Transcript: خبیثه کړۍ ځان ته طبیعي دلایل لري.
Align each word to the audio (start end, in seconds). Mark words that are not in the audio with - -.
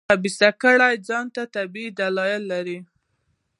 خبیثه 0.09 0.49
کړۍ 0.61 0.95
ځان 1.07 1.25
ته 1.35 1.43
طبیعي 1.55 1.89
دلایل 1.99 2.43
لري. 2.51 2.79